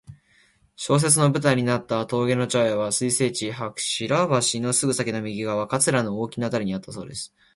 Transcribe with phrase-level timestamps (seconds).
[0.75, 4.25] 小説の舞台になった峠の茶屋は水生地・白橋
[4.59, 7.35] のすぐ先の右側、桂の大木のあたりにあったそうです。